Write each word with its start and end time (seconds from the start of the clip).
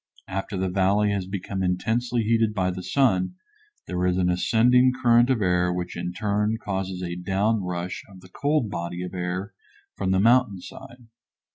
After 0.27 0.57
the 0.57 0.67
valley 0.67 1.11
has 1.11 1.27
become 1.27 1.61
intensely 1.61 2.23
heated 2.23 2.55
by 2.55 2.71
the 2.71 2.81
sun 2.81 3.35
there 3.85 4.03
is 4.07 4.17
an 4.17 4.31
ascending 4.31 4.93
current 5.03 5.29
of 5.29 5.43
air 5.43 5.71
which 5.71 5.95
in 5.95 6.11
turn 6.11 6.57
causes 6.57 7.03
a 7.03 7.15
down 7.15 7.61
rush 7.61 8.03
of 8.09 8.21
the 8.21 8.29
cold 8.29 8.71
body 8.71 9.03
of 9.03 9.13
air 9.13 9.53
from 9.95 10.09
the 10.09 10.19
mountain 10.19 10.59
side. 10.59 11.05